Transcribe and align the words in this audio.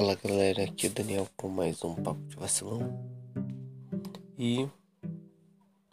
Fala 0.00 0.14
galera, 0.14 0.64
aqui 0.64 0.86
é 0.86 0.88
o 0.88 0.92
Daniel 0.94 1.28
com 1.36 1.50
mais 1.50 1.84
um 1.84 1.94
Papo 1.94 2.22
de 2.22 2.34
Vacilão. 2.34 3.04
E 4.38 4.66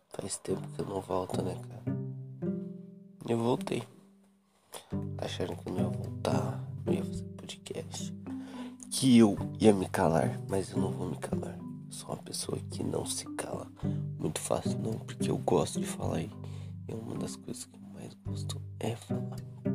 faz 0.08 0.38
tempo 0.38 0.66
que 0.70 0.80
eu 0.80 0.86
não 0.86 1.02
volto, 1.02 1.42
né, 1.42 1.54
cara? 1.56 1.98
Eu 3.28 3.38
voltei. 3.38 3.84
Acharam 5.18 5.58
que 5.58 5.68
eu 5.68 5.74
não 5.74 5.82
ia 5.82 5.90
voltar, 5.90 6.64
não 6.86 6.94
ia 6.94 7.04
fazer 7.04 7.26
podcast. 7.36 8.14
Que 8.92 9.18
eu 9.18 9.36
ia 9.60 9.74
me 9.74 9.90
calar, 9.90 10.40
mas 10.48 10.72
eu 10.72 10.78
não 10.78 10.94
vou 10.94 11.10
me 11.10 11.18
calar. 11.18 11.60
Sou 11.90 12.12
uma 12.12 12.24
pessoa 12.24 12.58
que 12.72 12.86
não 12.86 13.06
se 13.06 13.26
cala 13.36 13.70
muito 14.18 14.40
fácil, 14.40 14.80
não, 14.80 14.94
porque 15.00 15.30
eu 15.30 15.38
gosto 15.40 15.82
de 15.82 15.86
falar 15.86 16.22
e 16.22 16.32
é 16.88 16.96
uma 16.96 17.16
das 17.16 17.36
coisas 17.36 17.66
que 17.66 17.76
eu 17.76 17.82
mais 17.94 18.14
gosto 18.26 18.62
é 18.80 18.96
falar. 18.96 19.67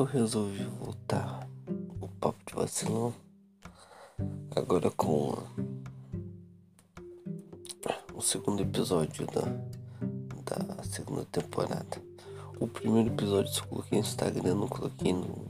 Eu 0.00 0.04
resolvi 0.04 0.64
voltar 0.64 1.46
o 2.00 2.08
papo 2.08 2.38
de 2.46 2.54
vacilão 2.54 3.12
agora 4.56 4.90
com 4.92 5.36
o 8.14 8.22
segundo 8.22 8.62
episódio 8.62 9.26
da, 9.26 9.42
da 10.58 10.82
segunda 10.84 11.26
temporada. 11.26 12.02
O 12.58 12.66
primeiro 12.66 13.10
episódio 13.10 13.52
eu 13.54 13.66
coloquei 13.66 13.98
no 13.98 14.04
Instagram, 14.06 14.54
não 14.54 14.68
coloquei 14.68 15.12
no. 15.12 15.44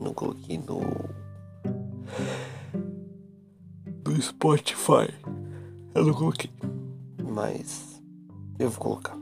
Não 0.00 0.14
coloquei 0.14 0.56
no. 0.56 0.80
Do 4.02 4.22
Spotify. 4.22 5.12
Eu 5.94 6.06
não 6.06 6.14
coloquei. 6.14 6.50
Mas 7.22 8.00
eu 8.58 8.70
vou 8.70 8.80
colocar. 8.80 9.18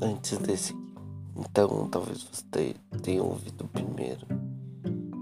Antes 0.00 0.38
desse. 0.38 0.85
Então 1.38 1.88
talvez 1.88 2.22
você 2.22 2.74
tenha 3.02 3.22
ouvido 3.22 3.64
o 3.64 3.68
primeiro. 3.68 4.26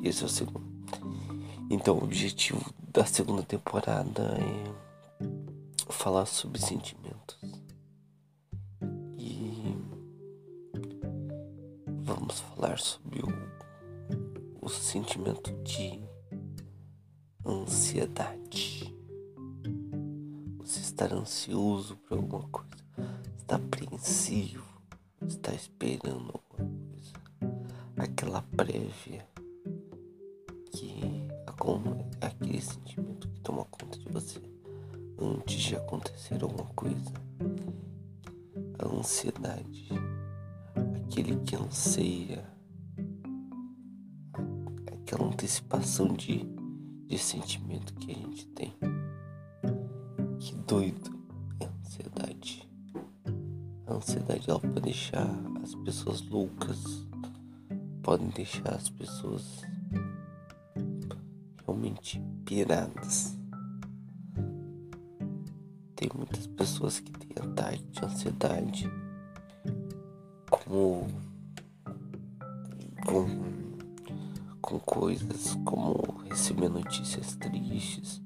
E 0.02 0.08
esse 0.08 0.22
é 0.22 0.26
o 0.26 0.28
segundo. 0.28 0.64
Então 1.68 1.96
o 1.98 2.04
objetivo 2.04 2.72
da 2.92 3.04
segunda 3.04 3.42
temporada 3.42 4.22
é 4.22 4.84
falar 5.90 6.26
sobre 6.26 6.60
sentimentos. 6.60 7.38
E 9.18 9.76
vamos 12.04 12.40
falar 12.40 12.78
sobre 12.78 13.20
o, 13.20 13.28
o 14.60 14.68
sentimento 14.68 15.52
de 15.64 16.00
ansiedade. 17.44 18.94
Você 20.58 20.80
estar 20.80 21.12
ansioso 21.12 21.96
por 21.96 22.18
alguma 22.18 22.48
coisa, 22.48 22.70
está 23.38 23.56
apreensivo 23.56 24.73
está 25.28 25.52
esperando 25.52 26.32
alguma 26.32 26.76
coisa. 26.90 27.12
Aquela 27.96 28.42
prévia 28.42 29.26
que 30.70 31.24
aquele 32.20 32.60
sentimento 32.60 33.28
que 33.28 33.40
toma 33.40 33.64
conta 33.64 33.98
de 33.98 34.08
você 34.08 34.40
antes 35.18 35.62
de 35.62 35.76
acontecer 35.76 36.42
alguma 36.42 36.66
coisa. 36.74 37.12
A 38.78 38.86
ansiedade, 38.86 39.88
aquele 40.96 41.36
que 41.36 41.56
anseia, 41.56 42.44
aquela 44.92 45.26
antecipação 45.26 46.08
de, 46.08 46.44
de 47.06 47.18
sentimento 47.18 47.94
que 47.94 48.10
a 48.10 48.14
gente 48.14 48.46
tem. 48.48 48.74
Que 50.40 50.54
doido 50.66 51.13
ansiedade 53.96 54.48
ela 54.48 54.60
pode 54.60 54.80
deixar 54.80 55.28
as 55.62 55.74
pessoas 55.74 56.20
loucas, 56.22 57.06
podem 58.02 58.28
deixar 58.28 58.74
as 58.74 58.88
pessoas 58.88 59.62
realmente 61.64 62.20
piradas. 62.44 63.36
Tem 65.96 66.10
muitas 66.14 66.46
pessoas 66.46 67.00
que 67.00 67.10
têm 67.12 67.30
ataque 67.42 67.82
de 67.84 68.04
ansiedade, 68.04 68.90
como 70.50 71.06
com, 73.06 73.26
com 74.60 74.78
coisas 74.80 75.54
como 75.64 76.22
receber 76.28 76.68
notícias 76.68 77.36
tristes 77.36 78.20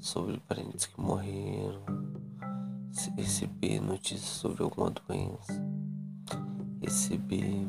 sobre 0.00 0.38
parentes 0.40 0.86
que 0.86 1.00
morreram 1.00 2.05
receber 3.16 3.80
notícias 3.80 4.30
sobre 4.30 4.62
alguma 4.62 4.90
doença, 4.90 5.62
receber 6.80 7.68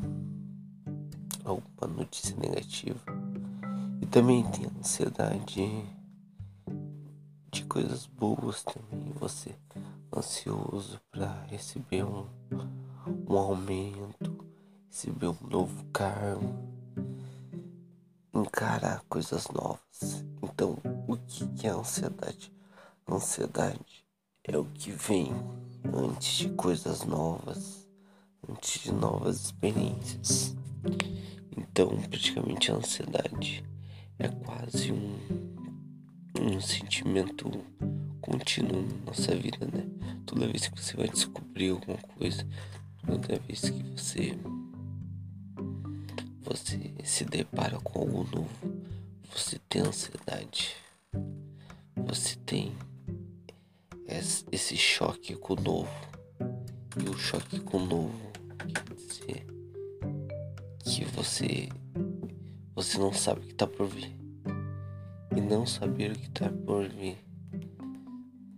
alguma 1.44 1.86
notícia 1.86 2.34
negativa. 2.36 3.00
E 4.00 4.06
também 4.06 4.42
tem 4.50 4.66
ansiedade 4.78 5.84
de 7.50 7.64
coisas 7.64 8.06
boas 8.06 8.62
também. 8.62 9.12
Você 9.16 9.54
ansioso 10.16 11.00
para 11.10 11.44
receber 11.46 12.04
um, 12.04 12.26
um 13.28 13.36
aumento, 13.36 14.46
receber 14.90 15.28
um 15.28 15.48
novo 15.48 15.84
cargo, 15.92 16.54
encarar 18.32 19.02
coisas 19.08 19.46
novas. 19.48 20.24
Então, 20.42 20.78
o 21.06 21.16
que 21.54 21.66
é 21.66 21.70
ansiedade? 21.70 22.52
Ansiedade 23.06 24.07
é 24.48 24.56
o 24.56 24.64
que 24.64 24.90
vem 24.90 25.30
antes 25.94 26.38
de 26.38 26.48
coisas 26.50 27.04
novas, 27.04 27.86
antes 28.48 28.82
de 28.82 28.92
novas 28.92 29.44
experiências. 29.44 30.56
Então, 31.56 31.88
praticamente 32.08 32.72
a 32.72 32.76
ansiedade 32.76 33.62
é 34.18 34.28
quase 34.28 34.90
um, 34.90 35.18
um 36.40 36.60
sentimento 36.60 37.50
contínuo 38.20 38.82
na 38.82 39.06
nossa 39.06 39.34
vida, 39.36 39.66
né? 39.66 39.86
Toda 40.24 40.48
vez 40.48 40.66
que 40.66 40.82
você 40.82 40.96
vai 40.96 41.08
descobrir 41.08 41.70
alguma 41.70 41.98
coisa, 41.98 42.46
toda 43.06 43.38
vez 43.40 43.60
que 43.68 43.82
você 43.96 44.38
você 46.42 46.94
se 47.04 47.26
depara 47.26 47.78
com 47.80 48.00
algo 48.00 48.26
novo, 48.34 48.82
você 49.30 49.58
tem 49.68 49.82
ansiedade. 49.82 50.74
Você 51.94 52.36
tem 52.36 52.72
esse 54.08 54.76
choque 54.76 55.36
com 55.36 55.52
o 55.52 55.60
novo. 55.60 55.90
E 57.04 57.08
o 57.08 57.18
choque 57.18 57.60
com 57.60 57.76
o 57.76 57.86
novo 57.86 58.32
quer 58.58 58.94
dizer 58.94 59.46
que 60.82 61.04
você 61.04 61.68
você 62.74 62.96
não 62.96 63.12
sabe 63.12 63.40
o 63.40 63.44
que 63.44 63.52
está 63.52 63.66
por 63.66 63.86
vir. 63.86 64.16
E 65.36 65.40
não 65.40 65.66
saber 65.66 66.12
o 66.12 66.18
que 66.18 66.26
está 66.26 66.48
por 66.48 66.88
vir 66.88 67.18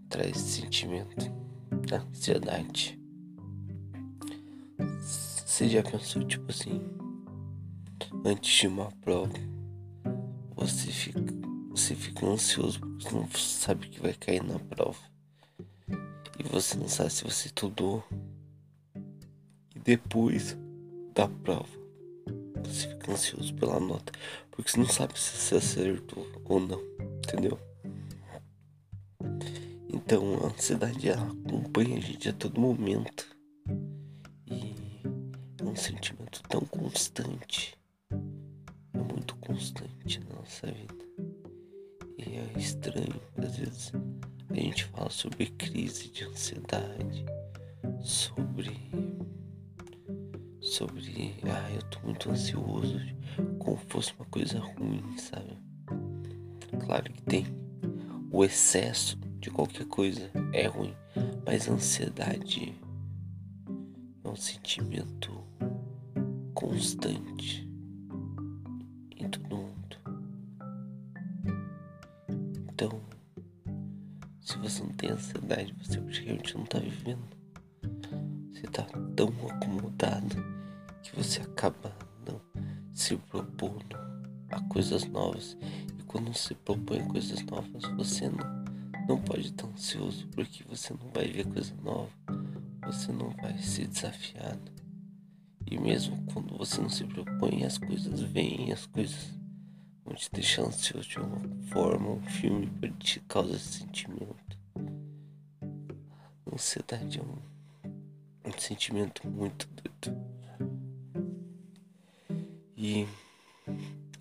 traz 0.09 0.37
sentimento 0.39 1.31
da 1.89 1.99
ansiedade. 1.99 2.99
Você 5.00 5.69
já 5.69 5.83
pensou 5.83 6.25
tipo 6.25 6.50
assim, 6.50 6.81
antes 8.25 8.60
de 8.60 8.66
uma 8.69 8.91
prova, 9.03 9.33
você 10.55 10.91
fica, 10.91 11.21
você 11.71 11.94
fica 11.94 12.27
ansioso 12.27 12.81
porque 12.81 13.15
não 13.15 13.28
sabe 13.31 13.87
o 13.87 13.91
que 13.91 14.00
vai 14.00 14.15
cair 14.15 14.43
na 14.43 14.59
prova 14.59 15.09
e 16.41 16.49
você 16.49 16.75
não 16.78 16.89
sabe 16.89 17.12
se 17.12 17.23
você 17.23 17.49
estudou. 17.49 18.03
E 19.75 19.78
depois 19.78 20.56
da 21.15 21.28
prova, 21.28 21.69
você 22.65 22.89
fica 22.89 23.12
ansioso 23.12 23.55
pela 23.55 23.78
nota, 23.78 24.11
porque 24.51 24.71
você 24.71 24.78
não 24.78 24.89
sabe 24.89 25.19
se 25.19 25.37
você 25.37 25.56
acertou 25.56 26.27
ou 26.47 26.59
não, 26.59 26.81
entendeu? 27.19 27.59
Então 29.93 30.34
a 30.43 30.47
ansiedade 30.47 31.11
acompanha 31.11 31.98
a 31.98 32.01
gente 32.01 32.31
a 32.31 32.33
todo 32.33 32.59
momento. 32.59 33.27
E 34.47 34.75
é 35.59 35.65
um 35.65 35.77
sentimento 35.77 36.42
tão 36.48 36.63
constante. 36.63 37.78
É 38.95 38.98
muito 38.98 39.37
constante 39.37 40.21
na 40.21 40.37
nossa 40.37 40.66
vida. 40.69 41.04
E 42.16 42.37
é 42.37 42.59
estranho, 42.59 43.21
às 43.37 43.57
vezes 43.57 43.92
a 44.51 44.55
gente 44.55 44.85
fala 44.87 45.11
sobre 45.11 45.47
crise 45.47 46.09
de 46.11 46.25
ansiedade, 46.25 47.25
sobre. 48.01 48.77
sobre. 50.61 51.37
Ah, 51.45 51.71
eu 51.73 51.83
tô 51.85 52.01
muito 52.01 52.31
ansioso, 52.31 52.99
como 53.59 53.77
fosse 53.89 54.13
uma 54.15 54.27
coisa 54.27 54.59
ruim, 54.59 55.17
sabe? 55.19 55.57
Claro 56.85 57.13
que 57.13 57.23
tem. 57.23 57.47
O 58.33 58.45
excesso 58.45 59.17
de 59.39 59.51
qualquer 59.51 59.87
coisa 59.87 60.31
é 60.53 60.67
ruim, 60.67 60.95
mas 61.47 61.69
a 61.69 61.73
ansiedade 61.73 62.75
é 64.25 64.29
um 64.29 64.37
sentimento 64.37 65.45
constante 66.55 67.70
você 74.60 74.83
não 74.83 74.91
tem 74.91 75.10
ansiedade, 75.10 75.74
você 75.83 76.01
praticamente 76.01 76.57
não 76.57 76.65
tá 76.65 76.78
vivendo. 76.78 77.24
Você 78.53 78.62
tá 78.66 78.86
tão 79.16 79.28
acomodado 79.48 80.36
que 81.03 81.16
você 81.16 81.41
acaba 81.41 81.97
não 82.27 82.41
se 82.92 83.16
propondo 83.16 83.97
a 84.51 84.60
coisas 84.62 85.04
novas. 85.07 85.57
E 85.98 86.03
quando 86.04 86.34
se 86.34 86.54
propõe 86.54 87.07
coisas 87.09 87.42
novas, 87.45 87.84
você 87.97 88.28
não, 88.28 89.07
não 89.09 89.21
pode 89.21 89.47
estar 89.48 89.66
ansioso 89.66 90.28
porque 90.28 90.63
você 90.65 90.92
não 90.92 91.10
vai 91.10 91.27
ver 91.27 91.47
coisa 91.47 91.74
nova, 91.83 92.10
você 92.86 93.13
não 93.13 93.30
vai 93.30 93.56
ser 93.59 93.86
desafiado. 93.86 94.72
E 95.66 95.78
mesmo 95.78 96.22
quando 96.33 96.56
você 96.59 96.80
não 96.80 96.89
se 96.89 97.04
propõe, 97.04 97.65
as 97.65 97.78
coisas 97.78 98.21
vêm, 98.21 98.72
as 98.72 98.86
coisas 98.86 99.40
te 100.16 100.30
deixar 100.33 100.62
ansioso 100.62 101.09
de 101.09 101.18
uma 101.18 101.41
forma. 101.66 102.10
Um 102.10 102.22
filme 102.22 102.71
te 102.98 103.21
causar 103.21 103.57
esse 103.57 103.78
sentimento. 103.78 104.59
Ansiedade 106.53 107.18
é 107.18 107.22
um, 107.22 107.39
um 108.48 108.59
sentimento 108.59 109.28
muito 109.28 109.68
doido. 109.68 110.30
E 112.77 113.07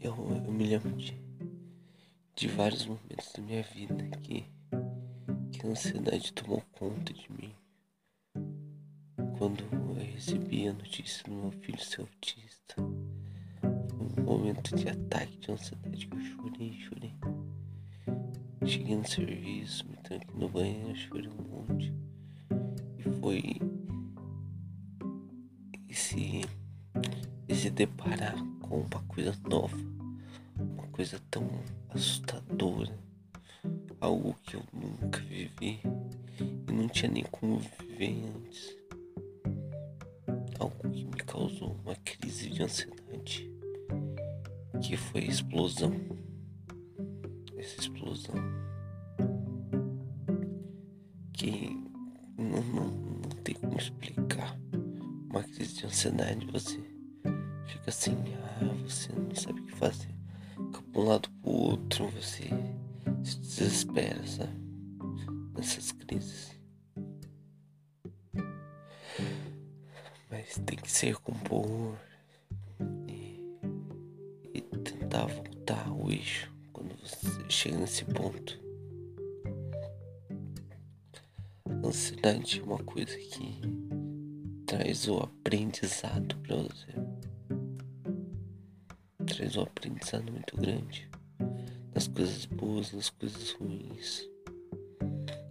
eu, 0.02 0.14
eu 0.46 0.52
me 0.52 0.66
lembro 0.66 0.92
de, 0.96 1.18
de 2.36 2.48
vários 2.48 2.86
momentos 2.86 3.32
da 3.34 3.42
minha 3.42 3.64
vida 3.64 4.04
que, 4.18 4.46
que 5.52 5.66
a 5.66 5.70
ansiedade 5.70 6.34
tomou 6.34 6.62
conta 6.72 7.14
de 7.14 7.32
mim. 7.32 7.54
Quando 9.38 9.64
eu 9.72 9.94
recebi 9.94 10.68
a 10.68 10.74
notícia 10.74 11.24
do 11.24 11.32
meu 11.32 11.52
filho 11.52 11.80
ser 11.80 12.02
autista, 12.02 12.76
momento 14.30 14.76
de 14.76 14.88
ataque 14.88 15.40
de 15.40 15.52
ansiedade 15.52 16.06
que 16.06 16.16
eu 16.16 16.22
chorei, 16.22 16.74
chorei. 16.74 17.16
Cheguei 18.64 18.96
no 18.96 19.08
serviço, 19.08 19.88
me 19.88 19.98
tranquei 19.98 20.36
no 20.36 20.48
banheiro, 20.48 20.96
chorei 20.96 21.30
um 21.30 21.50
monte. 21.50 21.92
E 23.00 23.04
foi 23.20 23.60
esse, 25.90 26.42
esse 27.48 27.72
deparar 27.72 28.36
com 28.62 28.82
uma 28.82 29.02
coisa 29.08 29.36
nova, 29.50 29.76
uma 30.60 30.86
coisa 30.90 31.20
tão 31.32 31.50
assustadora, 31.90 32.96
algo 34.00 34.36
que 34.44 34.58
eu 34.58 34.64
nunca 34.72 35.20
vivi 35.22 35.80
e 36.68 36.72
não 36.72 36.88
tinha 36.88 37.10
nem 37.12 37.24
como 37.32 37.58
viver 37.58 38.24
antes. 38.36 38.78
Algo 40.60 40.88
que 40.92 41.04
me 41.04 41.18
causou 41.18 41.76
uma 41.84 41.96
crise 41.96 42.50
de 42.50 42.62
ansiedade, 42.62 42.99
foi 45.20 45.28
explosão. 45.28 45.94
Essa 47.58 47.82
explosão 47.82 48.36
que 51.34 51.70
não, 52.38 52.64
não, 52.64 52.88
não 52.88 53.30
tem 53.44 53.56
como 53.56 53.78
explicar. 53.78 54.58
Uma 55.30 55.44
crise 55.44 55.76
de 55.76 55.86
ansiedade, 55.86 56.46
você 56.48 56.80
fica 57.68 57.90
assim, 57.90 58.16
ah, 58.44 58.74
você 58.84 59.12
não 59.14 59.36
sabe 59.36 59.60
o 59.60 59.66
que 59.66 59.76
fazer. 59.76 60.16
Fica 60.56 60.82
pra 60.82 61.02
um 61.02 61.06
lado 61.06 61.30
pro 61.42 61.52
outro, 61.52 62.08
você 62.10 62.50
se 63.24 63.40
desespera, 63.40 64.26
sabe? 64.26 64.58
Nessas 65.56 65.92
crises. 65.92 66.58
Mas 70.30 70.58
tem 70.66 70.78
que 70.78 70.90
ser 70.90 71.16
compor 71.18 71.98
tentar 75.10 75.26
voltar 75.26 75.88
ao 75.88 76.12
eixo 76.12 76.54
quando 76.72 76.96
você 76.98 77.50
chega 77.50 77.78
nesse 77.78 78.06
ponto. 78.06 78.60
A 81.66 81.88
ansiedade 81.88 82.60
é 82.60 82.64
uma 82.64 82.78
coisa 82.78 83.18
que 83.18 83.60
traz 84.68 85.08
o 85.08 85.18
aprendizado 85.18 86.36
para 86.38 86.56
você 86.58 86.94
traz 89.26 89.56
um 89.56 89.62
aprendizado 89.62 90.32
muito 90.32 90.56
grande 90.58 91.10
nas 91.94 92.08
coisas 92.08 92.46
boas, 92.46 92.92
nas 92.94 93.10
coisas 93.10 93.52
ruins, 93.54 94.30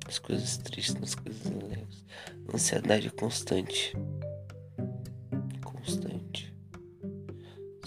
nas 0.04 0.18
coisas 0.18 0.56
tristes, 0.58 0.94
nas 1.00 1.14
coisas 1.14 1.46
alegres. 1.46 2.04
A 2.52 2.54
ansiedade 2.54 3.08
é 3.08 3.10
constante. 3.10 3.92
Constante. 5.64 6.17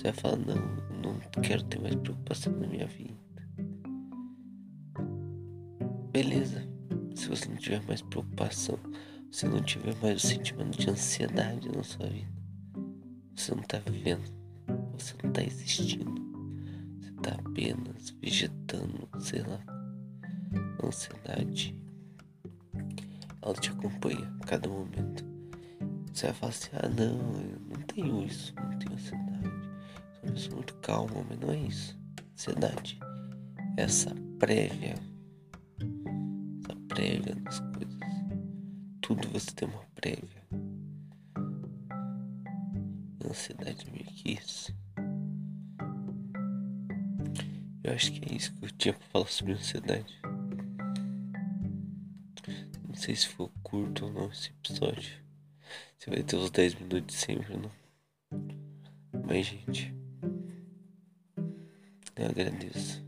Você 0.01 0.11
vai 0.11 0.19
falar, 0.19 0.37
não, 0.37 0.55
não 1.03 1.19
quero 1.43 1.63
ter 1.65 1.79
mais 1.79 1.93
preocupação 1.93 2.51
na 2.53 2.65
minha 2.65 2.87
vida. 2.87 3.13
Beleza. 6.11 6.67
Se 7.13 7.29
você 7.29 7.47
não 7.47 7.57
tiver 7.57 7.85
mais 7.85 8.01
preocupação, 8.01 8.79
se 9.29 9.45
não 9.45 9.61
tiver 9.61 9.95
mais 10.01 10.23
o 10.23 10.27
sentimento 10.27 10.79
de 10.79 10.89
ansiedade 10.89 11.69
na 11.69 11.83
sua 11.83 12.07
vida, 12.07 12.31
você 13.35 13.53
não 13.53 13.61
tá 13.61 13.77
vivendo. 13.77 14.23
Você 14.93 15.13
não 15.21 15.29
está 15.29 15.43
existindo. 15.43 16.15
Você 16.99 17.11
está 17.11 17.35
apenas 17.35 18.09
vegetando, 18.19 19.07
sei 19.19 19.43
lá. 19.43 19.63
A 20.81 20.87
ansiedade. 20.87 21.79
Ela 23.39 23.53
te 23.53 23.69
acompanha 23.69 24.33
a 24.41 24.45
cada 24.47 24.67
momento. 24.67 25.23
Você 26.11 26.25
vai 26.25 26.33
falar 26.33 26.49
assim, 26.49 26.69
ah 26.73 26.89
não, 26.89 27.39
eu 27.39 27.59
não 27.69 27.81
tenho 27.85 28.25
isso, 28.25 28.51
não 28.55 28.79
tenho 28.79 28.93
ansiedade. 28.93 29.30
Sou 30.35 30.55
muito 30.55 30.73
calma, 30.75 31.25
mas 31.27 31.39
não 31.39 31.51
é 31.51 31.57
isso. 31.57 31.99
Ansiedade. 32.33 32.99
É 33.77 33.83
essa 33.83 34.13
prévia. 34.39 34.95
Essa 36.63 36.75
prévia 36.87 37.35
das 37.35 37.59
coisas. 37.59 37.99
Tudo 39.01 39.27
você 39.29 39.51
tem 39.51 39.67
uma 39.67 39.83
prévia. 39.95 40.41
Ansiedade 43.25 43.85
meio 43.91 44.05
que 44.05 44.33
isso. 44.33 44.73
Eu 47.83 47.93
acho 47.93 48.11
que 48.11 48.31
é 48.31 48.35
isso 48.35 48.53
que 48.53 48.65
eu 48.65 48.71
tinha 48.71 48.93
pra 48.93 49.07
falar 49.07 49.27
sobre 49.27 49.53
ansiedade. 49.53 50.21
Não 52.87 52.95
sei 52.95 53.15
se 53.15 53.27
for 53.27 53.49
curto 53.63 54.05
ou 54.05 54.13
não 54.13 54.29
esse 54.29 54.49
episódio. 54.49 55.13
Você 55.97 56.09
vai 56.09 56.23
ter 56.23 56.35
os 56.35 56.49
10 56.49 56.75
minutos 56.75 57.15
sempre, 57.15 57.57
não? 57.57 57.71
Mas, 59.27 59.45
gente, 59.45 59.93
eu 62.15 62.25
agradeço 62.25 63.03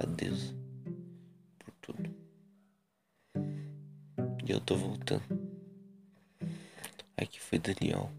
a 0.00 0.06
Deus 0.06 0.54
por 1.58 1.72
tudo. 1.80 2.10
E 4.46 4.50
eu 4.50 4.60
tô 4.60 4.76
voltando. 4.76 5.22
Aqui 7.16 7.40
foi 7.40 7.58
Daniel 7.58 8.10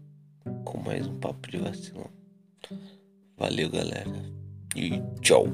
com 0.64 0.78
mais 0.78 1.06
um 1.06 1.18
papo 1.18 1.50
de 1.50 1.58
vacilão. 1.58 2.10
Valeu, 3.36 3.70
galera 3.70 4.10
e 4.76 5.00
tchau. 5.20 5.46